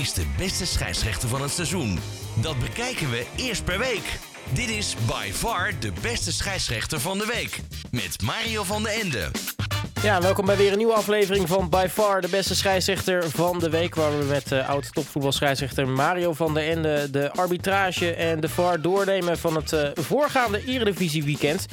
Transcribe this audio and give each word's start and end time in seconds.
is 0.00 0.12
de 0.12 0.26
beste 0.36 0.66
scheidsrechter 0.66 1.28
van 1.28 1.42
het 1.42 1.50
seizoen? 1.50 1.98
Dat 2.34 2.58
bekijken 2.58 3.10
we 3.10 3.26
eerst 3.36 3.64
per 3.64 3.78
week. 3.78 4.18
Dit 4.52 4.68
is 4.68 4.96
by 5.06 5.30
far 5.32 5.72
de 5.78 5.92
beste 6.02 6.32
scheidsrechter 6.32 7.00
van 7.00 7.18
de 7.18 7.26
week. 7.26 7.60
Met 7.90 8.22
Mario 8.22 8.62
van 8.62 8.82
den 8.82 8.92
Ende. 8.92 9.30
Ja, 10.02 10.20
welkom 10.20 10.44
bij 10.44 10.56
weer 10.56 10.72
een 10.72 10.78
nieuwe 10.78 10.92
aflevering 10.92 11.48
van 11.48 11.68
By 11.68 11.86
Far 11.90 12.20
de 12.20 12.28
beste 12.28 12.54
scheidsrechter 12.54 13.30
van 13.30 13.58
de 13.58 13.70
week. 13.70 13.94
Waar 13.94 14.18
we 14.18 14.24
met 14.24 14.52
uh, 14.52 14.68
oud 14.68 14.94
topvoetbalscheidsrechter 14.94 15.88
Mario 15.88 16.32
van 16.32 16.54
der 16.54 16.68
Ende 16.68 17.10
de 17.10 17.32
arbitrage 17.32 18.14
en 18.14 18.40
de 18.40 18.48
VAR 18.48 18.80
doornemen 18.80 19.38
van 19.38 19.54
het 19.56 19.72
uh, 19.72 19.88
voorgaande 19.94 20.64
Eredivisie 20.64 21.24
weekend. 21.24 21.66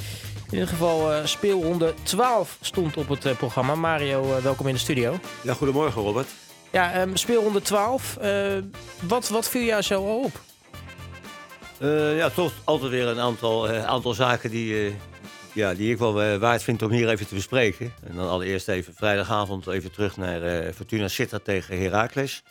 In 0.46 0.54
ieder 0.54 0.68
geval 0.68 1.12
uh, 1.12 1.26
speelronde 1.26 1.94
12 2.04 2.58
stond 2.62 2.98
op 2.98 3.10
het 3.10 3.38
programma. 3.38 3.76
Mario, 3.76 4.42
welkom 4.42 4.68
in 4.68 4.74
de 4.74 4.80
studio. 4.80 5.20
Ja, 5.42 5.54
goedemorgen 5.54 6.02
Robert. 6.02 6.28
Ja, 6.78 7.02
um, 7.02 7.16
speelronde 7.16 7.62
12. 7.62 8.18
wat, 9.02 9.30
wat 9.30 9.50
viel 9.50 9.64
jou 9.64 9.82
zo 9.82 10.02
op? 10.02 10.42
ja, 12.16 12.30
toch 12.30 12.52
altijd 12.64 12.92
weer 12.92 13.08
een 13.08 13.20
aantal, 13.20 13.70
aantal 13.70 14.14
zaken 14.14 14.50
die, 14.50 14.96
ja, 15.54 15.74
die 15.74 15.92
ik 15.92 15.98
wel 15.98 16.38
waard 16.38 16.64
vind 16.64 16.82
om 16.82 16.92
hier 16.92 17.10
even 17.10 17.28
te 17.28 17.36
bespreken. 17.36 17.94
En 18.08 18.16
dan 18.16 18.30
allereerst 18.30 18.68
even 18.68 18.94
vrijdagavond 18.94 19.68
even 19.68 19.92
terug 19.92 20.18
naar 20.18 20.74
Fortuna 20.74 21.08
Sittard 21.08 21.44
tegen 21.44 21.82
Heracles. 21.82 22.44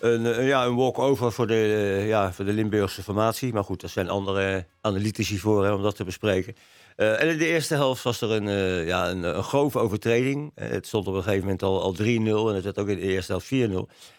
Een, 0.00 0.22
uh, 0.22 0.48
ja, 0.48 0.64
een 0.64 0.74
walk-over 0.74 1.32
voor, 1.32 1.46
de, 1.46 2.04
ja, 2.06 2.32
voor 2.32 2.44
de 2.44 2.52
Limburgse 2.52 3.02
formatie. 3.02 3.52
Maar 3.52 3.64
goed, 3.64 3.82
er 3.82 3.88
zijn 3.88 4.08
andere 4.08 4.66
analytici 4.80 5.38
voor 5.38 5.70
om 5.70 5.82
dat 5.82 5.96
te 5.96 6.04
bespreken. 6.04 6.54
en 6.96 7.28
in 7.28 7.38
de 7.38 7.46
eerste 7.46 7.74
helft 7.74 8.02
was 8.02 8.20
er 8.20 8.30
een, 8.30 8.48
ja, 8.86 9.10
een, 9.10 9.42
grove 9.42 9.78
overtreding. 9.78 10.52
het 10.54 10.86
stond 10.86 11.06
op 11.06 11.14
een 11.14 11.22
gegeven 11.22 11.44
moment 11.44 11.62
al, 11.62 11.82
al 11.82 11.94
3-0 11.94 11.98
en 11.98 12.54
het 12.54 12.64
werd 12.64 12.78
ook 12.78 12.88
in 12.88 12.96
de 12.96 13.02
eerste 13.02 13.32
helft 13.32 13.46
4-0. 13.46 13.48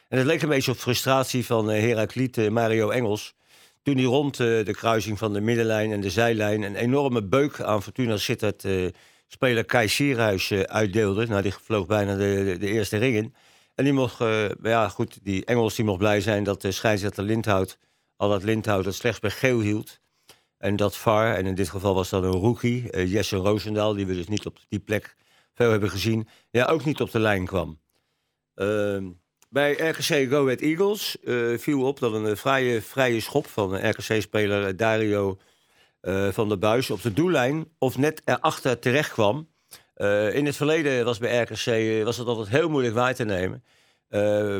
En 0.10 0.18
het 0.18 0.26
leek 0.26 0.42
een 0.42 0.50
beetje 0.50 0.72
op 0.72 0.78
frustratie 0.78 1.46
van 1.46 1.70
Herakliet 1.70 2.50
Mario 2.50 2.90
Engels 2.90 3.34
toen 3.84 3.98
hij 3.98 4.06
rond 4.06 4.40
uh, 4.40 4.66
de 4.66 4.74
kruising 4.74 5.18
van 5.18 5.34
de 5.34 5.42
middenlijn 5.42 5.92
en 5.92 6.02
de 6.02 6.10
zijlijn 6.10 6.62
een 6.62 6.76
enorme 6.76 7.24
beuk 7.24 7.62
aan 7.62 7.84
Fortuna 7.84 8.18
Sittard 8.18 8.64
uh, 8.64 8.90
speler 9.28 9.66
Kai 9.66 9.88
Sierhuis 9.88 10.52
uh, 10.52 10.62
uitdeelde. 10.62 11.28
Nou, 11.28 11.42
die 11.42 11.54
vloog 11.54 11.86
bijna 11.86 12.16
de, 12.16 12.44
de, 12.46 12.58
de 12.58 12.68
eerste 12.68 12.98
ring 12.98 13.16
in. 13.16 13.34
En 13.80 13.86
die 13.86 13.94
mocht, 13.94 14.18
ja 14.62 14.90
goed, 14.90 15.20
die 15.24 15.46
Engels 15.46 15.76
die 15.76 15.86
mocht 15.86 15.98
blij 15.98 16.22
zijn 16.22 16.44
dat 16.44 16.62
de 16.62 16.72
scheidsrechter 16.72 17.24
Lindhout, 17.24 17.78
al 18.16 18.30
dat 18.30 18.44
Lindhout 18.44 18.86
het 18.86 18.96
slechts 18.96 19.20
bij 19.20 19.30
geel 19.30 19.60
hield. 19.60 20.00
En 20.58 20.76
dat 20.76 20.98
VAR, 20.98 21.36
en 21.36 21.46
in 21.46 21.56
dit 21.56 21.70
geval 21.70 21.94
was 21.96 22.10
dat 22.10 22.24
een 22.24 22.32
rookie, 22.32 23.08
Jesse 23.08 23.36
Roosendaal, 23.36 23.94
die 23.94 24.06
we 24.06 24.14
dus 24.14 24.28
niet 24.28 24.46
op 24.46 24.58
die 24.70 24.80
plek 24.80 25.16
veel 25.54 25.72
hebben 25.72 25.90
gezien, 25.90 26.28
ja, 26.50 26.66
ook 26.66 26.86
niet 26.86 27.02
op 27.02 27.12
de 27.12 27.20
lijn 27.20 27.46
kwam. 27.46 27.80
Ehm, 28.56 29.10
bij 29.50 29.72
RKC 29.72 30.30
Go 30.30 30.44
Ahead 30.44 30.60
Eagles 30.60 31.18
viel 31.58 31.88
op 31.88 32.00
dat 32.00 32.14
een 32.14 32.26
eh, 32.26 32.36
vrije, 32.36 32.82
vrije 32.82 33.20
schop 33.20 33.48
van 33.48 33.90
RKC-speler 33.90 34.68
eh, 34.68 34.78
Dario 34.78 35.40
van 36.32 36.50
der 36.50 36.60
Buis 36.60 36.90
op 36.90 37.02
de 37.02 37.14
doellijn 37.14 37.68
of 37.78 37.98
net 37.98 38.22
erachter 38.26 38.80
terecht 38.80 39.12
kwam. 39.12 39.49
Uh, 40.02 40.36
in 40.36 40.46
het 40.46 40.56
verleden 40.56 41.06
was 41.06 41.18
bij 41.18 41.42
RKC 41.42 42.04
was 42.04 42.18
het 42.18 42.28
altijd 42.28 42.50
heel 42.50 42.70
moeilijk 42.70 42.96
waar 42.96 43.16
te 43.16 43.26
nemen. 43.26 43.64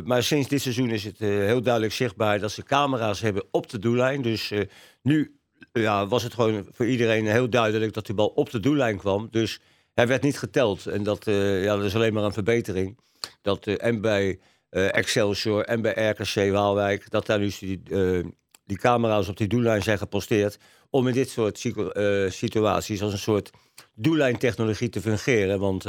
maar 0.06 0.22
sinds 0.22 0.48
dit 0.48 0.62
seizoen 0.62 0.90
is 0.90 1.04
het 1.04 1.18
heel 1.18 1.62
duidelijk 1.62 1.94
zichtbaar 1.94 2.38
dat 2.38 2.52
ze 2.52 2.62
camera's 2.62 3.20
hebben 3.20 3.44
op 3.50 3.70
de 3.70 3.78
doellijn. 3.78 4.22
Dus 4.22 4.52
nu 5.02 5.38
ja, 5.72 6.06
was 6.06 6.22
het 6.22 6.34
gewoon 6.34 6.66
voor 6.72 6.86
iedereen 6.86 7.26
heel 7.26 7.50
duidelijk 7.50 7.92
dat 7.92 8.06
die 8.06 8.14
bal 8.14 8.26
op 8.26 8.50
de 8.50 8.60
doellijn 8.60 8.98
kwam. 8.98 9.28
Dus 9.30 9.60
hij 9.94 10.06
werd 10.06 10.22
niet 10.22 10.38
geteld. 10.38 10.86
En 10.86 11.02
dat, 11.02 11.24
ja, 11.24 11.76
dat 11.76 11.84
is 11.84 11.94
alleen 11.94 12.12
maar 12.12 12.24
een 12.24 12.32
verbetering. 12.32 12.98
Dat, 13.42 13.66
en 13.66 14.00
bij 14.00 14.38
Excelsior 14.70 15.64
en 15.64 15.82
bij 15.82 16.08
RKC 16.10 16.52
Waalwijk, 16.52 17.10
dat 17.10 17.26
daar 17.26 17.38
nu 17.38 17.50
die, 17.58 17.82
die 18.64 18.78
camera's 18.78 19.28
op 19.28 19.36
die 19.36 19.48
doellijn 19.48 19.82
zijn 19.82 19.98
geposteerd. 19.98 20.58
Om 20.90 21.08
in 21.08 21.14
dit 21.14 21.30
soort 21.30 21.64
uh, 21.64 22.30
situaties 22.30 23.02
als 23.02 23.12
een 23.12 23.18
soort 23.18 23.50
doellijntechnologie 23.94 24.88
te 24.88 25.00
fungeren. 25.00 25.58
Want 25.58 25.84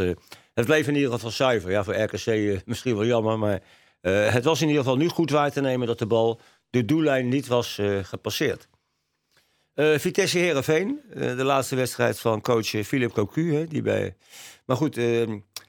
het 0.54 0.66
bleef 0.66 0.88
in 0.88 0.96
ieder 0.96 1.12
geval 1.12 1.32
zuiver. 1.32 1.72
Ja, 1.72 1.84
voor 1.84 1.96
RKC 1.96 2.62
misschien 2.66 2.96
wel 2.96 3.06
jammer, 3.06 3.40
maar 3.40 3.62
het 4.02 4.44
was 4.44 4.62
in 4.62 4.68
ieder 4.68 4.84
geval 4.84 4.98
nu 4.98 5.08
goed 5.08 5.30
waar 5.30 5.52
te 5.52 5.62
nemen 5.62 5.88
dat 5.88 6.00
de 6.00 6.06
bal 6.06 6.40
de 6.70 6.86
doellijn 6.86 7.30
niet 7.30 7.48
was 7.48 7.80
gepasseerd. 8.02 8.68
Vitesse 9.76 10.38
Herenveen, 10.38 11.00
de 11.14 11.44
laatste 11.44 11.76
wedstrijd 11.76 12.20
van 12.20 12.42
coach 12.42 12.68
Philip 12.68 13.12
Cocu, 13.12 13.68
die 13.68 13.82
bij. 13.82 14.16
Maar 14.66 14.78
goed, 14.78 14.98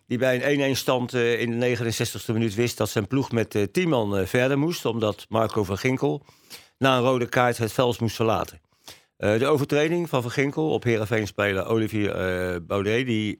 die 0.06 0.18
bij 0.18 0.52
een 0.58 0.74
1-1 0.74 0.78
stand 0.78 1.14
in 1.14 1.60
de 1.60 1.76
69e 1.76 2.32
minuut 2.32 2.54
wist 2.54 2.76
dat 2.76 2.88
zijn 2.88 3.06
ploeg 3.06 3.32
met 3.32 3.54
uh, 3.54 3.62
10 3.62 3.88
man 3.88 4.26
verder 4.26 4.58
moest. 4.58 4.84
Omdat 4.84 5.26
Marco 5.28 5.64
van 5.64 5.78
Ginkel 5.78 6.24
na 6.78 6.96
een 6.96 7.02
rode 7.02 7.26
kaart 7.26 7.58
het 7.58 7.72
veld 7.72 8.00
moest 8.00 8.16
verlaten. 8.16 8.60
De 9.22 9.46
overtreding 9.46 10.08
van 10.08 10.22
Van 10.22 10.30
Ginkel 10.30 10.70
op 10.70 10.82
Heerenveen-speler 10.82 11.66
Olivier 11.66 12.12
Baudet... 12.66 13.06
die 13.06 13.38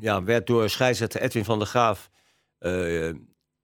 ja, 0.00 0.22
werd 0.24 0.46
door 0.46 0.70
scheidsrechter 0.70 1.20
Edwin 1.20 1.44
van 1.44 1.58
der 1.58 1.66
Graaf 1.66 2.10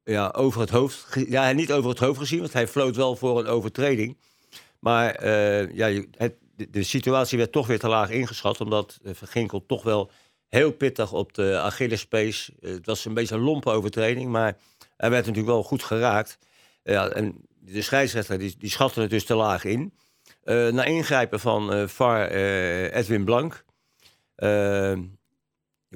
ja, 0.05 0.33
over 0.37 0.61
het 0.61 0.71
hoofd... 0.71 1.07
Ja, 1.29 1.53
niet 1.53 1.73
over 1.73 1.91
het 1.91 1.99
hoofd 1.99 2.19
gezien, 2.19 2.41
want 2.41 2.53
hij 2.53 2.69
floot 2.69 2.97
wel 2.97 3.17
voor 3.17 3.39
een 3.39 3.47
overtreding. 3.47 4.19
Maar 4.79 5.29
ja, 5.75 6.03
het, 6.17 6.35
de, 6.71 6.83
situatie 6.83 7.39
werd 7.39 7.53
toch 7.53 7.67
weer 7.67 7.79
te 7.79 7.89
laag 7.89 8.11
ingeschat... 8.11 8.61
omdat 8.61 8.99
Van 9.03 9.29
Ginkel 9.29 9.67
toch 9.67 9.83
wel 9.83 10.11
heel 10.49 10.73
pittig 10.73 11.13
op 11.13 11.35
de 11.35 11.59
Achillespees. 11.59 12.51
Het 12.61 12.87
was 12.87 13.05
een 13.05 13.15
beetje 13.15 13.35
een 13.35 13.41
lompe 13.41 13.71
overtreding, 13.71 14.31
maar 14.31 14.57
hij 14.97 15.11
werd 15.11 15.27
natuurlijk 15.27 15.53
wel 15.53 15.63
goed 15.63 15.83
geraakt. 15.83 16.39
En 16.83 17.35
de 17.61 17.83
scheidsrechter 17.83 18.39
die, 18.39 18.55
die 18.59 18.71
schatte 18.71 19.01
het 19.01 19.11
dus 19.11 19.25
te 19.25 19.35
laag 19.35 19.65
in. 19.65 19.93
Uh, 20.45 20.69
na 20.69 20.85
ingrijpen 20.85 21.41
van 21.41 21.75
uh, 21.75 21.87
VAR 21.87 22.33
uh, 22.33 22.95
Edwin 22.97 23.25
Blank. 23.25 23.65
daar 24.35 24.99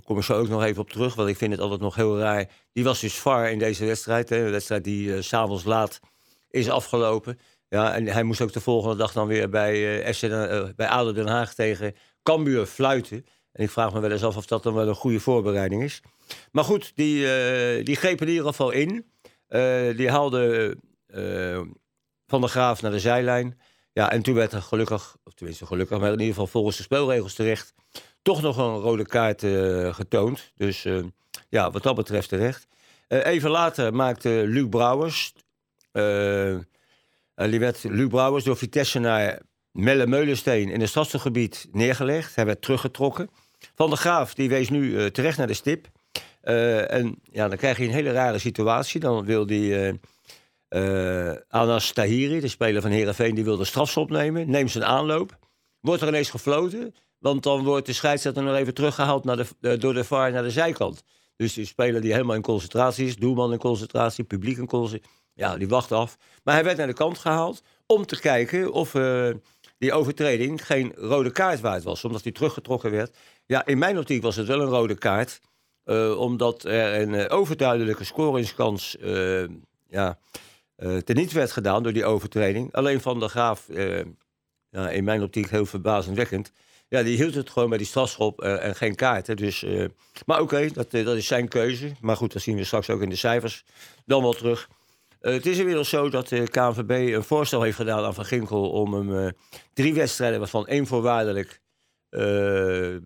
kom 0.05 0.19
ik 0.19 0.25
zo 0.25 0.39
ook 0.39 0.49
nog 0.49 0.63
even 0.63 0.83
op 0.83 0.91
terug, 0.91 1.15
want 1.15 1.29
ik 1.29 1.37
vind 1.37 1.53
het 1.53 1.61
altijd 1.61 1.81
nog 1.81 1.95
heel 1.95 2.19
raar. 2.19 2.47
Die 2.73 2.85
was 2.85 3.01
dus 3.01 3.15
VAR 3.15 3.51
in 3.51 3.59
deze 3.59 3.85
wedstrijd. 3.85 4.29
Hè, 4.29 4.51
wedstrijd 4.51 4.85
die 4.85 5.23
s 5.23 5.29
s'avonds 5.29 5.65
laat 5.65 6.01
is 6.51 6.71
afgelopen. 6.71 7.39
Ja, 7.69 7.95
en 7.95 8.07
hij 8.07 8.23
moest 8.23 8.41
ook 8.41 8.53
de 8.53 8.61
volgende 8.61 8.97
dag 8.97 9.13
dan 9.13 9.27
weer 9.27 9.49
bij, 9.49 10.15
FC, 10.15 10.21
bij 10.77 10.89
ADO 10.89 11.13
Den 11.13 11.27
Haag 11.27 11.55
tegen 11.55 11.95
Cambuur 12.23 12.67
fluiten. 12.67 13.27
En 13.53 13.65
ik 13.65 13.71
vraag 13.71 13.93
me 13.93 14.01
wel 14.01 14.11
eens 14.11 14.25
af 14.25 14.37
of 14.37 14.47
dat 14.47 14.63
dan 14.63 14.75
wel 14.75 14.89
een 14.89 14.95
goede 14.95 15.21
voorbereiding 15.21 15.83
is. 15.83 16.03
Maar 16.53 16.65
goed, 16.65 16.93
die, 16.95 17.23
uh, 17.23 17.85
die 17.85 17.97
greep 17.97 18.21
in 18.21 18.29
ieder 18.29 18.45
geval 18.45 18.71
in. 18.71 19.07
Uh, 19.49 19.97
die 19.97 20.11
haalde 20.11 20.77
uh, 21.07 21.61
Van 22.27 22.41
der 22.41 22.51
Graaf 22.51 22.83
naar 22.83 22.91
de 22.91 23.01
zijlijn. 23.01 23.59
Ja, 23.99 24.11
en 24.13 24.23
toen 24.23 24.35
werd 24.35 24.53
er 24.53 24.63
gelukkig, 24.63 25.17
of 25.25 25.33
tenminste 25.35 25.67
gelukkig, 25.67 25.99
maar 25.99 26.13
in 26.13 26.13
ieder 26.13 26.27
geval 26.27 26.47
volgens 26.47 26.77
de 26.77 26.83
spelregels 26.83 27.35
terecht, 27.35 27.75
toch 28.23 28.43
nog 28.43 28.57
een 28.57 28.77
rode 28.77 29.07
kaart 29.07 29.41
getoond. 29.95 30.53
Dus 30.57 30.87
ja, 31.49 31.71
wat 31.71 31.83
dat 31.83 31.95
betreft 31.95 32.29
terecht. 32.29 32.67
even 33.09 33.51
later 33.51 33.95
maakte 33.95 34.29
Luc 34.47 34.69
Brouwers, 34.69 35.33
die 37.35 37.59
werd 37.59 37.83
Luc 37.83 38.09
Brouwers 38.09 38.45
door 38.45 38.57
Vitesse 38.57 38.99
naar 38.99 39.41
Melle 39.73 40.07
Meulensteen 40.07 40.71
in 40.71 40.81
het 40.81 40.89
stadsgebied 40.89 41.69
neergelegd. 41.73 42.35
Hij 42.35 42.47
werd 42.47 42.63
teruggetrokken. 42.63 43.31
Van 43.75 43.89
der 43.89 43.99
Graaf 43.99 44.35
die 44.35 44.49
wees 44.49 44.69
nu 44.69 45.11
terecht 45.11 45.39
naar 45.39 45.47
de 45.47 45.55
stip. 45.55 45.89
En 46.41 47.19
ja, 47.23 47.49
dan 47.49 47.59
krijg 47.59 47.79
je 47.79 47.85
een 47.85 47.91
hele 47.91 48.13
rare 48.13 48.39
situatie. 48.39 49.01
Dan 49.01 49.25
wil 49.25 49.47
die 49.47 49.99
uh, 50.69 51.33
Anas 51.49 51.93
Tahiri, 51.93 52.41
de 52.41 52.49
speler 52.49 52.83
van 52.83 52.91
Herenveen, 52.91 53.35
die 53.35 53.45
wil 53.45 53.57
de 53.57 53.65
strafschop 53.65 54.11
nemen. 54.11 54.51
Neemt 54.51 54.71
zijn 54.71 54.85
aanloop. 54.85 55.39
Wordt 55.81 56.03
er 56.03 56.09
ineens 56.09 56.31
gefloten. 56.31 56.95
Want 57.19 57.43
dan 57.43 57.65
wordt 57.65 57.87
de 57.87 57.93
scheidsrechter 57.93 58.43
nog 58.43 58.57
even 58.57 58.75
teruggehaald 58.75 59.25
naar 59.25 59.37
de, 59.37 59.77
door 59.79 59.95
de 59.95 60.05
VAR 60.05 60.33
naar 60.33 60.43
de 60.43 60.51
zijkant. 60.51 61.03
Dus 61.37 61.53
die 61.53 61.67
speler 61.67 62.01
die 62.01 62.13
helemaal 62.13 62.37
in 62.37 62.43
concentratie 62.43 63.07
is, 63.07 63.17
doelman 63.17 63.53
in 63.53 63.59
concentratie, 63.59 64.25
publiek 64.25 64.59
in 64.59 64.67
concentratie, 64.67 65.17
ja, 65.35 65.57
die 65.57 65.69
wacht 65.69 65.93
af. 65.93 66.17
Maar 66.45 66.55
hij 66.55 66.65
werd 66.65 66.77
naar 66.77 66.87
de 66.87 66.93
kant 66.93 67.19
gehaald 67.19 67.63
om 67.87 68.07
te 68.07 68.21
kijken 68.21 68.73
of 68.73 68.95
die 69.79 69.93
overtreding 69.93 70.67
geen 70.67 70.93
rode 70.97 71.31
kaart 71.31 71.61
waard 71.61 71.83
was, 71.83 72.05
omdat 72.05 72.23
hij 72.23 72.33
teruggetrokken 72.33 72.91
werd. 72.91 73.17
Ja, 73.47 73.67
in 73.67 73.79
mijn 73.79 73.99
optiek 73.99 74.23
was 74.23 74.37
het 74.37 74.47
wel 74.47 74.61
een 74.61 74.69
rode 74.69 74.99
kaart, 74.99 75.41
omdat 76.17 76.65
er 76.65 77.01
een 77.01 77.31
overduidelijke 77.31 78.05
scoringskans 78.05 78.97
ja, 79.89 80.19
teniet 81.05 81.33
werd 81.33 81.53
gedaan 81.53 81.83
door 81.83 81.93
die 81.93 82.05
overtreding. 82.05 82.73
Alleen 82.73 83.01
Van 83.01 83.21
der 83.21 83.29
Graaf, 83.29 83.67
ja, 84.71 84.91
in 84.91 85.05
mijn 85.05 85.23
optiek 85.23 85.51
heel 85.51 85.67
verbazendwekkend, 85.67 86.53
ja, 86.89 87.03
die 87.03 87.17
hield 87.17 87.35
het 87.35 87.51
gewoon 87.51 87.69
bij 87.69 87.79
die 87.79 87.87
strafschop 87.87 88.43
en 88.43 88.75
geen 88.75 88.95
kaart. 88.95 89.27
Hè. 89.27 89.35
Dus, 89.35 89.65
maar 90.27 90.41
oké, 90.41 90.69
dat, 90.73 90.91
dat 90.91 91.17
is 91.17 91.27
zijn 91.27 91.49
keuze. 91.49 91.93
Maar 92.01 92.17
goed, 92.17 92.33
dat 92.33 92.43
zien 92.43 92.57
we 92.57 92.65
straks 92.65 92.91
ook 92.91 93.03
in 93.03 93.09
de 93.09 93.17
cijfers 93.17 93.65
dan 94.05 94.23
wel 94.23 94.33
terug. 94.33 94.69
Uh, 95.21 95.33
het 95.33 95.47
is 95.47 95.59
inmiddels 95.59 95.89
zo 95.89 96.11
dat 96.11 96.29
de 96.29 96.49
KNVB 96.49 97.15
een 97.15 97.25
voorstel 97.25 97.63
heeft 97.63 97.77
gedaan 97.77 98.05
aan 98.05 98.15
Van 98.15 98.25
Ginkel 98.25 98.71
om 98.71 98.95
hem 98.95 99.11
uh, 99.11 99.31
drie 99.73 99.95
wedstrijden, 99.95 100.39
waarvan 100.39 100.67
één 100.67 100.87
voorwaardelijk, 100.87 101.61
uh, 102.11 102.97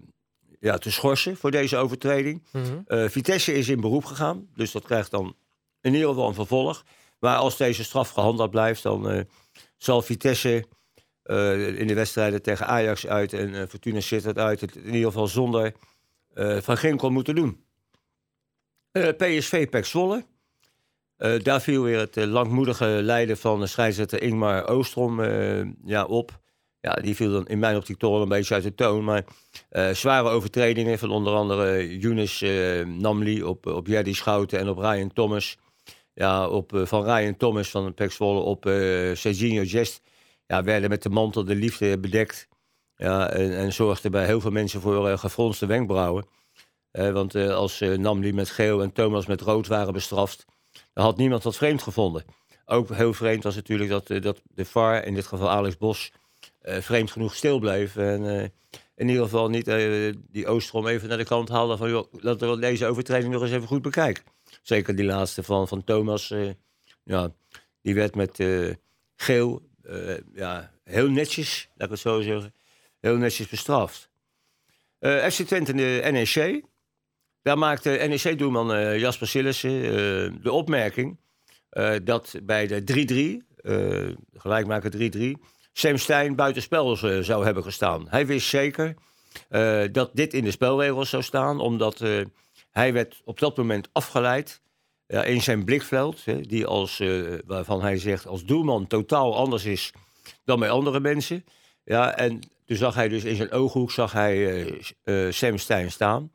ja, 0.60 0.78
te 0.78 0.90
schorsen 0.90 1.36
voor 1.36 1.50
deze 1.50 1.76
overtreding. 1.76 2.42
Mm 2.52 2.62
-hmm. 2.62 3.10
Vitesse 3.10 3.54
is 3.54 3.68
in 3.68 3.80
beroep 3.80 4.04
gegaan, 4.04 4.48
dus 4.54 4.72
dat 4.72 4.84
krijgt 4.84 5.10
dan 5.10 5.36
in 5.80 5.94
ieder 5.94 6.08
geval 6.08 6.28
een 6.28 6.34
vervolg. 6.34 6.84
Maar 7.22 7.36
als 7.36 7.56
deze 7.56 7.84
straf 7.84 8.10
gehandeld 8.10 8.50
blijft, 8.50 8.82
dan 8.82 9.26
zal 9.76 10.02
Vitesse 10.02 10.64
in 11.76 11.86
de 11.86 11.94
wedstrijden 11.94 12.42
tegen 12.42 12.66
Ajax 12.66 13.06
uit 13.06 13.32
en 13.32 13.68
Fortuna 13.68 14.00
Sittard 14.00 14.38
uit... 14.38 14.60
het 14.60 14.76
in 14.76 14.94
ieder 14.94 15.06
geval 15.06 15.26
zonder 15.26 15.72
Van 16.60 16.76
Ginkel 16.76 17.10
moeten 17.10 17.34
doen. 17.34 17.64
PSV 18.92 19.68
Pek 19.68 19.84
Zwolle. 19.84 20.24
daar 21.42 21.60
viel 21.60 21.82
weer 21.82 21.98
het 21.98 22.16
langmoedige 22.16 22.86
lijden 22.86 23.36
van 23.36 23.60
de 23.60 23.66
scheidsrechter 23.66 24.22
Ingmar 24.22 24.68
Oostrom 24.68 25.22
ja, 25.84 26.04
op. 26.04 26.40
Ja, 26.80 26.94
die 26.94 27.16
viel 27.16 27.32
dan 27.32 27.46
in 27.46 27.58
mijn 27.58 27.76
optiek 27.76 27.98
toch 27.98 28.12
wel 28.12 28.22
een 28.22 28.28
beetje 28.28 28.54
uit 28.54 28.62
de 28.62 28.74
toon. 28.74 29.04
Maar 29.04 29.24
zware 29.92 30.28
overtredingen 30.28 30.98
van 30.98 31.10
onder 31.10 31.34
andere 31.34 31.98
Younes 31.98 32.40
Namli 32.86 33.42
op, 33.42 33.66
op 33.66 33.86
Jerdy 33.86 34.14
Schouten 34.14 34.58
en 34.58 34.68
op 34.68 34.78
Ryan 34.78 35.12
Thomas. 35.12 35.58
Ja, 36.14 36.48
op, 36.48 36.72
uh, 36.72 36.86
van 36.86 37.04
Ryan 37.04 37.36
Thomas 37.36 37.70
van 37.70 37.94
Pek 37.94 38.12
Zwolle 38.12 38.40
op 38.40 38.66
uh, 38.66 39.14
Serginho 39.14 39.62
Jest. 39.62 40.02
Ja, 40.46 40.62
werden 40.62 40.90
met 40.90 41.02
de 41.02 41.08
mantel 41.08 41.44
de 41.44 41.54
liefde 41.54 41.98
bedekt. 41.98 42.48
Ja, 42.96 43.30
en, 43.30 43.56
en 43.56 43.72
zorgde 43.72 44.10
bij 44.10 44.26
heel 44.26 44.40
veel 44.40 44.50
mensen 44.50 44.80
voor 44.80 45.08
uh, 45.08 45.18
gefronste 45.18 45.66
wenkbrauwen. 45.66 46.26
want 46.90 47.34
als 47.34 47.80
Namli 47.80 48.32
met 48.32 48.50
geel 48.50 48.82
en 48.82 48.92
Thomas 48.92 49.26
met 49.26 49.40
rood 49.40 49.66
waren 49.66 49.92
bestraft, 49.92 50.44
dan 50.92 51.04
had 51.04 51.16
niemand 51.16 51.42
wat 51.42 51.56
vreemd 51.56 51.82
gevonden. 51.82 52.24
Ook 52.64 52.88
heel 52.88 53.12
vreemd 53.12 53.42
was 53.42 53.54
natuurlijk 53.54 53.90
dat, 53.90 54.22
dat 54.22 54.42
de 54.42 54.64
VAR, 54.64 55.04
in 55.04 55.14
dit 55.14 55.26
geval 55.26 55.50
Alex 55.50 55.76
Bos, 55.76 56.12
vreemd 56.62 57.10
genoeg 57.10 57.34
stil 57.34 57.58
bleef. 57.58 57.96
En 57.96 58.52
in 58.94 59.08
ieder 59.08 59.22
geval 59.22 59.48
niet 59.48 59.64
die 60.30 60.46
Oostrom 60.46 60.86
even 60.86 61.08
naar 61.08 61.18
de 61.18 61.24
kant 61.24 61.48
haalde 61.48 61.76
van... 61.76 61.90
joh, 61.90 62.12
laten 62.12 62.50
we 62.50 62.58
deze 62.58 62.86
overtreding 62.86 63.32
nog 63.32 63.42
eens 63.42 63.50
even 63.50 63.66
goed 63.68 63.82
bekijken. 63.82 64.24
Zeker 64.62 64.96
die 64.96 65.04
laatste 65.04 65.42
van, 65.42 65.68
van 65.68 65.84
Thomas. 65.84 66.34
ja, 67.04 67.32
die 67.82 67.94
werd 67.94 68.14
met 68.14 68.44
geel 69.16 69.62
ja, 70.34 70.72
heel 70.84 71.10
netjes, 71.10 71.68
laat 71.74 71.86
ik 71.86 71.92
het 71.92 72.00
zo 72.00 72.20
zeggen, 72.20 72.54
heel 73.00 73.16
netjes 73.16 73.48
bestraft. 73.48 74.10
FC 75.00 75.42
Twente 75.42 75.74
de 75.74 76.08
NEC. 76.12 76.62
Daar 77.42 77.58
maakte 77.58 77.90
NEC-doelman 77.90 78.98
Jasper 78.98 79.28
Sillissen 79.28 79.80
de 80.42 80.52
opmerking... 80.52 81.18
dat 82.02 82.34
bij 82.42 82.66
de 82.66 83.42
3-3, 83.62 83.68
gelijkmaker 84.34 85.12
3-3 85.16 85.30
Sam 85.72 85.96
Stein 85.96 86.36
buitenspel 86.36 86.96
zou 86.96 87.44
hebben 87.44 87.62
gestaan. 87.62 88.06
Hij 88.08 88.26
wist 88.26 88.48
zeker 88.48 88.94
dat 89.92 90.10
dit 90.12 90.34
in 90.34 90.44
de 90.44 90.50
spelregels 90.50 91.10
zou 91.10 91.22
staan, 91.22 91.60
omdat 91.60 92.04
hij 92.72 92.92
werd 92.92 93.20
op 93.24 93.38
dat 93.38 93.56
moment 93.56 93.88
afgeleid 93.92 94.60
in 95.06 95.42
zijn 95.42 95.64
blikveld, 95.64 96.24
die 96.48 96.66
als, 96.66 97.02
waarvan 97.46 97.82
hij 97.82 97.98
zegt 97.98 98.26
als 98.26 98.44
doelman 98.44 98.86
totaal 98.86 99.36
anders 99.36 99.64
is 99.64 99.92
dan 100.44 100.58
bij 100.58 100.70
andere 100.70 101.00
mensen. 101.00 101.44
Ja, 101.84 102.16
en 102.16 102.40
toen 102.66 102.76
zag 102.76 102.94
hij 102.94 103.08
dus 103.08 103.24
in 103.24 103.36
zijn 103.36 103.50
ooghoek 103.50 103.90
zag 103.90 104.12
hij, 104.12 104.64
Sam 105.30 105.58
Stein 105.58 105.90
staan. 105.90 106.32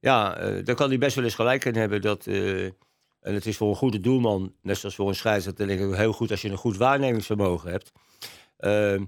Ja, 0.00 0.34
daar 0.62 0.74
kan 0.74 0.88
hij 0.88 0.98
best 0.98 1.14
wel 1.16 1.24
eens 1.24 1.34
gelijk 1.34 1.64
in 1.64 1.74
hebben 1.74 2.00
dat... 2.02 2.26
en 2.26 3.34
het 3.34 3.46
is 3.46 3.56
voor 3.56 3.68
een 3.68 3.76
goede 3.76 4.00
doelman, 4.00 4.54
net 4.62 4.78
zoals 4.78 4.94
voor 4.94 5.08
een 5.08 5.14
scheidsrechter, 5.14 5.66
denk 5.66 5.80
ik 5.80 5.96
heel 5.96 6.12
goed 6.12 6.30
als 6.30 6.42
je 6.42 6.48
een 6.48 6.56
goed 6.56 6.76
waarnemingsvermogen 6.76 7.70
hebt. 7.70 7.92
Ehm, 8.56 9.04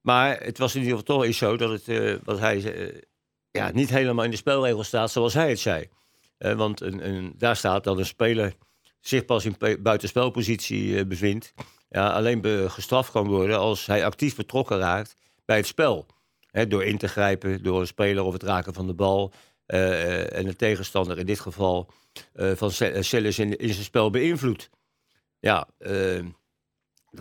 maar 0.00 0.40
het 0.40 0.58
was 0.58 0.74
in 0.74 0.82
ieder 0.82 0.98
geval 0.98 1.16
toch 1.16 1.24
eens 1.24 1.38
zo 1.38 1.56
dat 1.56 1.70
het, 1.70 1.88
uh, 1.88 2.16
wat 2.24 2.38
hij 2.38 2.56
uh, 2.56 3.00
ja, 3.50 3.70
niet 3.70 3.90
helemaal 3.90 4.24
in 4.24 4.30
de 4.30 4.36
spelregels 4.36 4.86
staat 4.86 5.10
zoals 5.10 5.34
hij 5.34 5.48
het 5.48 5.58
zei. 5.58 5.88
Uh, 6.38 6.52
want 6.52 6.80
een, 6.80 7.08
een, 7.08 7.34
daar 7.36 7.56
staat 7.56 7.84
dat 7.84 7.98
een 7.98 8.06
speler 8.06 8.54
zich 9.00 9.24
pas 9.24 9.44
in 9.44 9.56
buitenspelpositie 9.82 11.06
bevindt. 11.06 11.54
Ja, 11.88 12.10
alleen 12.10 12.70
gestraft 12.70 13.10
kan 13.10 13.26
worden 13.26 13.58
als 13.58 13.86
hij 13.86 14.04
actief 14.04 14.36
betrokken 14.36 14.78
raakt 14.78 15.16
bij 15.44 15.56
het 15.56 15.66
spel. 15.66 16.06
door 16.68 16.84
in 16.84 16.98
te 16.98 17.08
grijpen 17.08 17.62
door 17.62 17.80
een 17.80 17.86
speler 17.86 18.24
of 18.24 18.32
het 18.32 18.42
raken 18.42 18.74
van 18.74 18.86
de 18.86 18.94
bal. 18.94 19.32
en 19.66 20.44
de 20.44 20.56
tegenstander 20.56 21.18
in 21.18 21.26
dit 21.26 21.40
geval 21.40 21.90
van 22.34 22.70
Celles 23.00 23.38
in, 23.38 23.56
in 23.56 23.72
zijn 23.72 23.84
spel 23.84 24.10
beïnvloedt. 24.10 24.70
Ja, 25.40 25.68
ehm, 25.78 26.26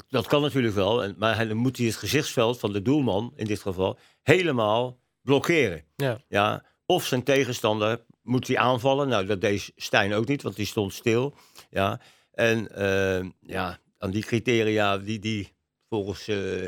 dat 0.10 0.28
kan 0.28 0.42
natuurlijk 0.42 0.76
wel, 0.76 1.14
maar 1.18 1.48
dan 1.48 1.58
moet 1.58 1.78
hij 1.78 1.86
het 1.86 1.96
gezichtsveld 1.96 2.60
van 2.60 2.74
de 2.74 2.82
doelman, 2.82 3.34
in 3.36 3.46
dit 3.46 3.62
geval, 3.62 3.98
helemaal 4.22 5.00
blokkeren. 5.22 5.84
Ja. 5.96 6.22
Ja, 6.28 6.66
of 6.86 7.06
zijn 7.06 7.24
tegenstander 7.24 8.06
moet 8.28 8.48
hij 8.48 8.58
aanvallen. 8.58 9.08
Nou, 9.08 9.26
dat 9.26 9.42
deed 9.42 9.72
Stijn 9.76 10.14
ook 10.14 10.28
niet, 10.28 10.42
want 10.42 10.56
die 10.56 10.66
stond 10.66 10.94
stil. 10.94 11.36
Ja. 11.70 12.02
En 12.32 12.68
uh, 12.78 13.30
ja, 13.40 13.80
aan 13.98 14.12
die 14.12 14.24
criteria 14.24 14.98
die, 14.98 15.20
die 15.20 15.54
volgens 15.90 16.28
uh, 16.28 16.68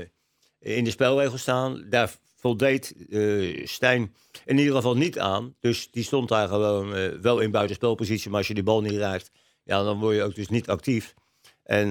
in 0.60 0.84
de 0.84 0.90
spelregels 0.90 1.42
staan, 1.42 1.86
daar 1.90 2.16
voldeed 2.36 2.94
uh, 3.10 3.66
Stijn 3.66 4.16
in 4.46 4.58
ieder 4.58 4.76
geval 4.76 4.96
niet 4.96 5.20
aan. 5.20 5.56
Dus 5.60 5.92
die 5.92 6.04
stond 6.04 6.30
daar 6.30 6.48
gewoon 6.48 7.22
wel 7.22 7.40
in 7.40 7.52
buitenspelpositie, 7.52 8.30
maar 8.30 8.40
als 8.40 8.48
je 8.48 8.54
die 8.54 8.64
bal 8.64 8.82
niet 8.82 8.98
raakt, 8.98 9.32
ja, 9.64 9.84
dan 9.84 10.00
word 10.00 10.16
je 10.16 10.24
ook 10.24 10.36
dus 10.36 10.50
niet 10.50 10.70
actief. 10.70 11.14
En 11.64 11.88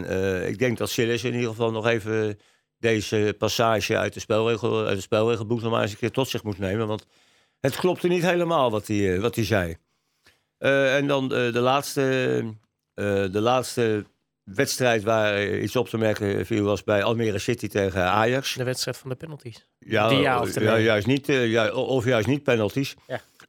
ik 0.49 0.59
denk 0.59 0.79
dat 0.79 0.91
Silas 0.91 1.25
in 1.25 1.35
ieder 1.35 1.49
geval 1.49 1.71
nog 1.71 1.87
even 1.87 2.39
deze 2.79 3.35
passage 3.39 3.97
uit 3.97 4.15
de, 4.15 4.21
spelregel, 4.21 4.87
uit 4.87 4.97
de 4.97 5.03
spelregelboek 5.03 5.61
nog 5.63 5.71
maar 5.71 5.83
eens 5.83 5.91
een 5.91 5.99
keer 5.99 6.11
tot 6.11 6.29
zich 6.29 6.43
moet 6.43 6.59
nemen. 6.59 6.87
Want 6.87 7.07
het 7.61 7.77
klopte 7.77 8.09
niet 8.09 8.23
helemaal 8.23 8.71
wat 8.71 8.87
hij, 8.87 8.97
uh, 8.97 9.21
wat 9.21 9.35
hij 9.35 9.45
zei. 9.45 9.77
Uh, 10.59 10.97
en 10.97 11.07
dan 11.07 11.29
de 11.29 11.61
laatste, 11.61 12.45
de 12.95 13.41
laatste 13.41 14.05
wedstrijd 14.43 15.03
waar 15.03 15.49
iets 15.49 15.77
op 15.77 15.89
te 15.89 15.99
merken 15.99 16.47
viel 16.47 16.65
was 16.65 16.85
bij 16.85 17.03
Almere 17.03 17.39
City 17.39 17.69
tegen 17.69 18.03
Ajax. 18.03 18.55
De 18.55 18.65
wedstrijd 18.65 18.97
van 18.97 19.11
de 19.11 19.17
penalties. 19.17 19.67
Ja, 19.79 20.09
Die 20.09 20.19
ja, 20.19 20.45
ja 20.55 20.79
juist 20.79 21.07
niet, 21.07 21.27
ja, 21.27 21.73
of 21.73 22.05
juist 22.05 22.27
niet 22.27 22.43
penalties. 22.43 22.95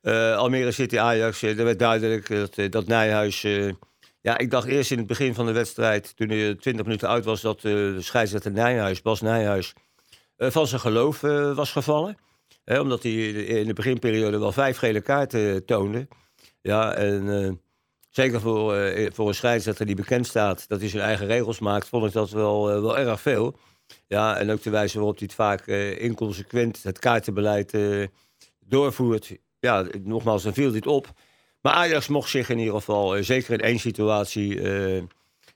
Ja. 0.01 0.33
Almere 0.33 0.71
City 0.71 0.97
Ajax, 0.97 1.41
er 1.41 1.63
werd 1.63 1.79
duidelijk 1.79 2.27
dat, 2.27 2.71
dat 2.71 2.87
Nijhuis 2.87 3.45
ja, 4.21 4.37
ik 4.37 4.51
dacht 4.51 4.67
eerst 4.67 4.91
in 4.91 4.97
het 4.97 5.07
begin 5.07 5.33
van 5.33 5.45
de 5.45 5.51
wedstrijd, 5.51 6.15
toen 6.15 6.29
hij 6.29 6.55
20 6.55 6.85
minuten 6.85 7.09
uit 7.09 7.25
was, 7.25 7.41
dat 7.41 7.61
de 7.61 7.97
scheidsrechter 7.99 8.51
Nijhuis, 8.51 9.01
Bas 9.01 9.21
Nijhuis, 9.21 9.73
van 10.37 10.67
zijn 10.67 10.81
geloof 10.81 11.21
was 11.55 11.71
gevallen. 11.71 12.17
Omdat 12.69 13.03
hij 13.03 13.11
in 13.31 13.67
de 13.67 13.73
beginperiode 13.73 14.39
wel 14.39 14.51
vijf 14.51 14.77
gele 14.77 15.01
kaarten 15.01 15.65
toonde. 15.65 16.07
Ja, 16.61 16.93
en 16.93 17.61
zeker 18.09 18.41
voor, 18.41 18.91
voor 19.13 19.27
een 19.27 19.33
scheidsrechter 19.33 19.85
die 19.85 19.95
bekend 19.95 20.27
staat 20.27 20.67
dat 20.67 20.79
hij 20.79 20.89
zijn 20.89 21.03
eigen 21.03 21.27
regels 21.27 21.59
maakt, 21.59 21.87
vond 21.87 22.05
ik 22.05 22.11
dat 22.11 22.29
wel, 22.29 22.81
wel 22.81 22.97
erg 22.97 23.21
veel. 23.21 23.57
Ja, 24.07 24.37
en 24.37 24.51
ook 24.51 24.63
de 24.63 24.69
wijze 24.69 24.97
waarop 24.97 25.17
hij 25.17 25.27
het 25.27 25.35
vaak 25.35 25.67
inconsequent 25.97 26.83
het 26.83 26.99
kaartenbeleid 26.99 27.77
doorvoert. 28.59 29.37
Ja, 29.59 29.85
nogmaals, 30.03 30.43
dan 30.43 30.53
viel 30.53 30.71
dit 30.71 30.87
op. 30.87 31.13
Maar 31.61 31.73
Ajax 31.73 32.07
mocht 32.07 32.29
zich 32.29 32.49
in 32.49 32.57
ieder 32.59 32.73
geval, 32.73 33.17
uh, 33.17 33.23
zeker 33.23 33.53
in 33.53 33.61
één 33.61 33.79
situatie, 33.79 34.55
uh, 34.55 35.03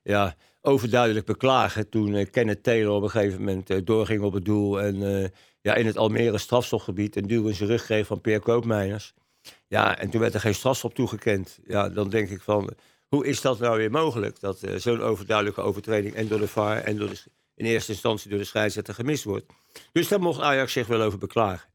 ja, 0.03 0.35
overduidelijk 0.61 1.25
beklagen. 1.25 1.89
Toen 1.89 2.13
uh, 2.13 2.25
Kenneth 2.31 2.63
Taylor 2.63 2.93
op 2.93 3.03
een 3.03 3.09
gegeven 3.09 3.39
moment 3.39 3.85
doorging 3.85 4.21
op 4.21 4.33
het 4.33 4.45
doel. 4.45 4.81
En 4.81 5.31
ja, 5.63 5.75
in 5.75 5.85
het 5.85 5.97
Almere 5.97 6.37
strafstofgebied 6.37 7.15
een 7.15 7.27
duw 7.27 7.47
in 7.47 7.55
zijn 7.55 7.69
rug 7.69 7.83
kreeg 7.83 8.07
van 8.07 8.21
Peer 8.21 8.39
Koopmeiners. 8.39 9.13
Ja, 9.67 9.97
en 9.97 10.09
toen 10.09 10.21
werd 10.21 10.33
er 10.33 10.39
geen 10.39 10.55
strafstop 10.55 10.95
toegekend. 10.95 11.59
Ja, 11.67 11.89
dan 11.89 12.09
denk 12.09 12.29
ik 12.29 12.41
van, 12.41 12.73
hoe 13.07 13.25
is 13.25 13.41
dat 13.41 13.59
nou 13.59 13.77
weer 13.77 13.91
mogelijk? 13.91 14.39
Dat 14.39 14.59
zo'n 14.75 15.01
overduidelijke 15.01 15.61
overtreding 15.61 16.15
en 16.15 16.27
door 16.27 16.39
de 16.39 16.47
VAR 16.47 16.77
en 16.77 16.97
door 16.97 17.09
de, 17.09 17.23
in 17.55 17.65
eerste 17.65 17.91
instantie 17.91 18.29
door 18.29 18.39
de 18.39 18.45
scheidsrechter 18.45 18.93
gemist 18.93 19.23
wordt. 19.23 19.45
Dus 19.91 20.07
daar 20.07 20.21
mocht 20.21 20.41
Ajax 20.41 20.73
zich 20.73 20.87
wel 20.87 21.01
over 21.01 21.19
beklagen. 21.19 21.69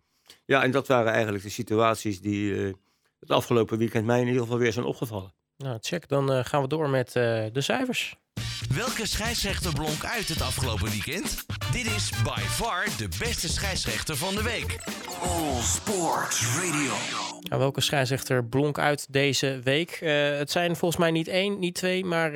Ja, 0.44 0.62
en 0.62 0.70
dat 0.70 0.86
waren 0.86 1.12
eigenlijk 1.12 1.44
de 1.44 1.50
situaties 1.50 2.20
die 2.20 2.54
het 3.20 3.30
afgelopen 3.30 3.78
weekend 3.78 4.06
mij 4.06 4.20
in 4.20 4.26
ieder 4.26 4.42
geval 4.42 4.58
weer 4.58 4.72
zijn 4.72 4.84
opgevallen. 4.84 5.32
Nou, 5.56 5.78
check. 5.80 6.08
Dan 6.08 6.32
uh, 6.32 6.44
gaan 6.44 6.62
we 6.62 6.68
door 6.68 6.88
met 6.88 7.08
uh, 7.08 7.44
de 7.52 7.60
cijfers. 7.60 8.16
Welke 8.74 9.06
scheidsrechter 9.06 9.72
blonk 9.72 10.04
uit 10.04 10.28
het 10.28 10.40
afgelopen 10.40 10.90
weekend? 10.90 11.44
Dit 11.72 11.86
is 11.86 12.10
by 12.22 12.40
far 12.40 12.84
de 12.84 13.08
beste 13.18 13.48
scheidsrechter 13.48 14.16
van 14.16 14.34
de 14.34 14.42
week. 14.42 14.78
All 15.22 15.60
Sports 15.60 16.56
Radio. 16.56 16.92
Nou, 17.40 17.60
welke 17.60 17.80
scheidsrechter 17.80 18.44
blonk 18.44 18.78
uit 18.78 19.12
deze 19.12 19.60
week? 19.64 20.00
Uh, 20.02 20.10
het 20.38 20.50
zijn 20.50 20.76
volgens 20.76 21.00
mij 21.00 21.10
niet 21.10 21.28
één, 21.28 21.58
niet 21.58 21.74
twee, 21.74 22.04
maar 22.04 22.32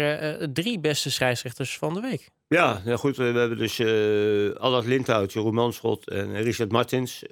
drie 0.52 0.80
beste 0.80 1.10
scheidsrechters 1.10 1.78
van 1.78 1.94
de 1.94 2.00
week. 2.00 2.28
Ja, 2.48 2.82
nou 2.84 2.98
goed, 2.98 3.16
we 3.16 3.24
hebben 3.24 3.58
dus 3.58 3.78
uh, 3.78 4.54
Allard 4.54 4.86
Lindhout, 4.86 5.32
Jeroen 5.32 5.54
Manschot 5.54 6.08
en 6.08 6.42
Richard 6.42 6.72
Martins. 6.72 7.22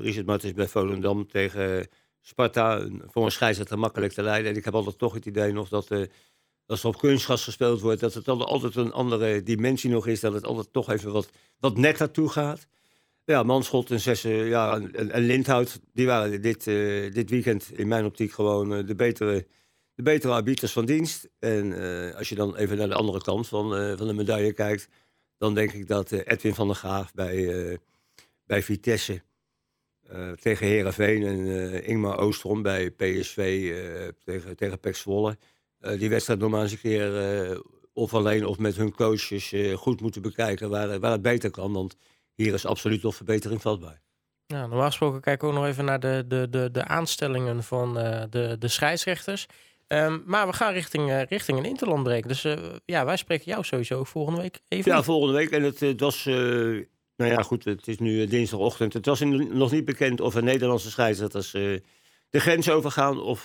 Richard 0.00 0.26
Martins 0.26 0.52
bij 0.52 0.68
Volendam 0.68 1.28
tegen 1.28 1.88
Sparta 2.20 2.88
voor 3.06 3.24
een 3.24 3.32
scheidsrechter 3.32 3.78
makkelijk 3.78 4.12
te 4.12 4.22
leiden. 4.22 4.50
En 4.50 4.56
ik 4.56 4.64
heb 4.64 4.74
altijd 4.74 4.98
toch 4.98 5.14
het 5.14 5.26
idee 5.26 5.52
nog 5.52 5.68
dat 5.68 5.90
uh, 5.90 6.06
als 6.66 6.82
er 6.82 6.88
op 6.88 6.98
kunstgas 6.98 7.44
gespeeld 7.44 7.80
wordt, 7.80 8.00
dat 8.00 8.14
het 8.14 8.28
altijd 8.28 8.76
een 8.76 8.92
andere 8.92 9.42
dimensie 9.42 9.90
nog 9.90 10.06
is. 10.06 10.20
Dat 10.20 10.32
het 10.32 10.44
altijd 10.44 10.72
toch 10.72 10.90
even 10.90 11.12
wat, 11.12 11.30
wat 11.58 11.76
netter 11.76 12.10
toe 12.10 12.28
gaat. 12.28 12.66
Ja, 13.24 13.42
Manschot 13.42 13.90
en 13.90 14.00
Zes, 14.00 14.22
ja, 14.22 14.80
en, 14.92 15.22
Lindhout, 15.22 15.80
die 15.92 16.06
waren 16.06 16.42
dit, 16.42 16.66
uh, 16.66 17.12
dit 17.12 17.30
weekend 17.30 17.70
in 17.72 17.88
mijn 17.88 18.04
optiek 18.04 18.32
gewoon 18.32 18.72
uh, 18.72 18.86
de 18.86 18.94
betere 18.94 19.46
de 19.94 20.02
betere 20.02 20.32
arbiters 20.32 20.72
van 20.72 20.84
dienst. 20.84 21.28
En 21.38 21.72
als 22.14 22.28
je 22.28 22.34
dan 22.34 22.56
even 22.56 22.76
naar 22.76 22.88
de 22.88 22.94
andere 22.94 23.22
kant 23.22 23.48
van, 23.48 23.96
van 23.96 24.06
de 24.06 24.12
medaille 24.12 24.52
kijkt, 24.52 24.88
dan 25.38 25.54
denk 25.54 25.72
ik 25.72 25.88
dat 25.88 26.12
Edwin 26.12 26.54
van 26.54 26.66
der 26.66 26.76
Graaf 26.76 27.14
bij, 27.14 27.78
bij 28.46 28.62
Vitesse 28.62 29.22
tegen 30.40 30.66
Herenveen 30.66 31.22
en 31.22 31.84
Ingmar 31.84 32.18
Oostrom 32.18 32.62
bij 32.62 32.90
PSV 32.90 33.72
tegen, 34.24 34.56
tegen 34.56 34.80
Pek 34.80 34.96
Zwolle 34.96 35.36
die 35.98 36.08
wedstrijd 36.08 36.40
normaal 36.40 36.62
eens 36.62 36.72
een 36.72 36.78
keer 36.78 37.62
of 37.92 38.14
alleen 38.14 38.46
of 38.46 38.58
met 38.58 38.76
hun 38.76 38.94
coaches 38.94 39.54
goed 39.74 40.00
moeten 40.00 40.22
bekijken 40.22 40.70
waar, 40.70 41.00
waar 41.00 41.12
het 41.12 41.22
beter 41.22 41.50
kan. 41.50 41.72
Want 41.72 41.96
hier 42.34 42.54
is 42.54 42.66
absoluut 42.66 43.02
nog 43.02 43.14
verbetering 43.14 43.62
vatbaar. 43.62 44.00
Ja, 44.46 44.66
normaal 44.66 44.86
gesproken 44.86 45.20
kijken 45.20 45.48
we 45.48 45.54
ook 45.54 45.60
nog 45.60 45.68
even 45.68 45.84
naar 45.84 46.00
de, 46.00 46.24
de, 46.28 46.46
de, 46.50 46.70
de 46.70 46.84
aanstellingen 46.84 47.62
van 47.62 47.94
de, 48.30 48.56
de 48.58 48.68
scheidsrechters. 48.68 49.46
Um, 49.88 50.22
maar 50.26 50.46
we 50.46 50.52
gaan 50.52 50.72
richting, 50.72 51.10
uh, 51.10 51.22
richting 51.22 51.58
een 51.58 51.64
interland 51.64 52.02
breken. 52.02 52.28
Dus 52.28 52.44
uh, 52.44 52.56
ja, 52.84 53.04
wij 53.04 53.16
spreken 53.16 53.44
jou 53.44 53.64
sowieso 53.64 54.04
volgende 54.04 54.40
week 54.40 54.60
even. 54.68 54.92
Ja, 54.92 55.02
volgende 55.02 55.34
week. 55.34 55.50
En 55.50 55.62
het, 55.62 55.80
het 55.80 56.00
was, 56.00 56.24
nou 56.24 56.86
ja 57.16 57.42
goed, 57.42 57.64
het 57.64 57.88
is 57.88 57.98
nu 57.98 58.26
dinsdagochtend. 58.26 58.92
Het 58.92 59.06
was 59.06 59.20
in, 59.20 59.56
nog 59.56 59.70
niet 59.72 59.84
bekend 59.84 60.20
of 60.20 60.34
een 60.34 60.44
Nederlandse 60.44 60.90
scheidsrechters 60.90 61.56
de 62.30 62.40
grens 62.40 62.70
overgaan. 62.70 63.20
Of 63.20 63.44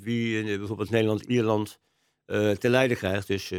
wie 0.00 0.58
bijvoorbeeld 0.58 0.90
Nederland-Ierland 0.90 1.78
te 2.58 2.68
lijden 2.68 2.96
krijgt. 2.96 3.26
Dus 3.26 3.52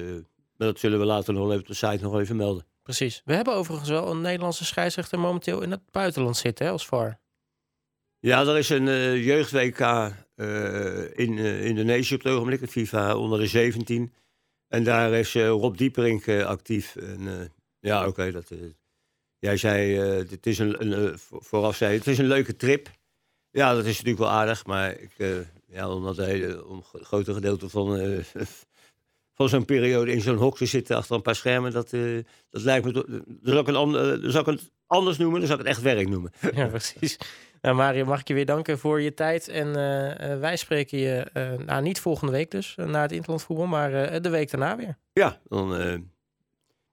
dat 0.58 0.80
zullen 0.80 1.00
we 1.00 1.06
later 1.06 1.34
nog 1.34 1.48
even 1.48 1.60
op 1.60 1.68
de 1.68 1.74
site 1.74 2.04
nog 2.04 2.20
even 2.20 2.36
melden. 2.36 2.66
Precies. 2.82 3.22
We 3.25 3.34
hebben 3.34 3.54
overigens 3.54 3.90
wel 3.90 4.12
een 4.12 4.22
Nederlandse 4.22 4.66
scheidsrechter 4.66 5.20
momenteel 5.20 5.62
in 5.62 5.72
het 5.72 5.92
buitenland 5.92 6.38
zitten, 6.38 6.66
hè, 6.66 6.72
als 6.72 6.86
VAR. 6.86 7.20
Ja, 8.20 8.42
er 8.42 8.58
is 8.58 8.70
een 8.70 8.88
uh, 8.88 9.25
jeugd-WK 9.25 9.80
uh, 9.80 11.18
in 11.18 11.38
uh, 11.38 11.66
Indonesië 11.66 12.16
op 12.16 12.24
het 12.24 12.34
ogenblik, 12.34 12.60
het 12.62 12.70
FIFA 12.70 13.16
onder 13.16 13.40
de 13.40 13.48
17. 13.48 14.13
En 14.68 14.84
daar 14.84 15.13
is 15.13 15.34
Rob 15.34 15.78
Dieperink 15.78 16.30
actief. 16.30 16.96
En, 16.96 17.51
ja, 17.80 18.08
oké, 18.08 18.32
dat 18.32 18.51
jij 19.40 19.58
zei, 19.58 19.96
het 20.30 20.46
is 20.46 20.60
een, 20.60 20.92
een 20.92 21.20
vooraf 21.20 21.75
zei, 21.75 21.98
het 21.98 22.08
is 22.08 22.18
een 22.18 22.28
leuke 22.28 22.56
trip. 22.56 22.90
Ja, 23.51 23.74
dat 23.74 23.86
is 23.86 23.91
natuurlijk 23.91 24.17
wel 24.17 24.29
aardig, 24.29 24.65
maar 24.65 25.00
ik, 25.00 25.12
ja, 25.67 25.89
omdat 25.89 26.15
de 26.15 26.24
hele, 26.24 26.65
om 26.65 26.84
grote 26.84 27.34
gedeelte 27.34 27.70
van, 27.70 28.00
van 29.38 29.50
zo'n 29.50 29.65
periode 29.65 30.12
in 30.12 30.22
zo'n 30.22 30.38
hok 30.38 30.58
te 30.58 30.65
zitten 30.65 30.96
achter 30.96 31.15
een 31.15 31.22
paar 31.22 31.36
schermen, 31.36 31.72
dat, 31.72 31.93
uh, 31.93 32.24
dat 32.50 32.62
lijkt 32.62 32.86
me. 32.86 32.91
Dan 32.91 33.05
zou, 33.43 33.60
ik 33.60 33.67
uh, 33.67 34.29
zou 34.29 34.39
ik 34.39 34.60
het 34.60 34.72
anders 34.88 35.17
noemen, 35.17 35.39
dan 35.39 35.48
zou 35.48 35.60
ik 35.60 35.65
het 35.65 35.75
echt 35.75 35.86
werk 35.86 36.10
noemen. 36.10 36.31
Ja, 36.55 36.67
precies. 36.67 37.17
Nou, 37.62 37.75
Mario, 37.75 38.05
mag 38.05 38.20
ik 38.20 38.27
je 38.27 38.34
weer 38.34 38.46
danken 38.46 38.79
voor 38.79 39.01
je 39.01 39.13
tijd. 39.13 39.48
En 39.48 39.74
wij 40.39 40.58
spreken 40.58 40.98
je 40.98 41.25
nou, 41.65 41.81
niet 41.81 42.00
volgende 42.00 42.31
week 42.31 42.51
dus, 42.51 42.75
na 42.75 43.01
het 43.01 43.12
interlandvoetbal, 43.12 43.65
maar 43.65 44.22
de 44.22 44.29
week 44.29 44.51
daarna 44.51 44.75
weer. 44.75 44.98
Ja, 45.13 45.41
dan 45.48 45.70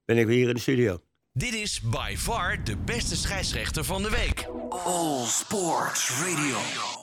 ben 0.05 0.19
ik 0.19 0.27
weer 0.27 0.37
hier 0.37 0.49
in 0.49 0.55
de 0.55 0.61
studio. 0.61 1.01
Dit 1.39 1.55
is 1.55 1.81
by 1.81 2.15
far 2.17 2.65
de 2.65 2.77
beste 2.77 3.17
scheidsrechter 3.17 3.85
van 3.85 4.03
de 4.03 4.11
week. 4.11 4.49
All 4.85 5.25
Sports 5.27 6.11
Radio. 6.11 6.98